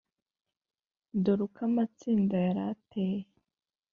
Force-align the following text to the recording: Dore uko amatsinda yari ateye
Dore 1.23 1.41
uko 1.47 1.59
amatsinda 1.69 2.35
yari 2.45 2.61
ateye 2.71 3.25